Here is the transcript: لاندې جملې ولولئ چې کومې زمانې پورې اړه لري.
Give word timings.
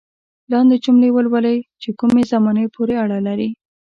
لاندې 0.51 0.75
جملې 0.83 1.09
ولولئ 1.13 1.57
چې 1.81 1.89
کومې 1.99 2.23
زمانې 2.31 2.65
پورې 2.75 2.95
اړه 3.03 3.19
لري. 3.27 3.49